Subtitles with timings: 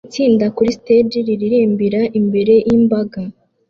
[0.07, 3.21] Itsinda kuri stage riririmbira imbere yimbaga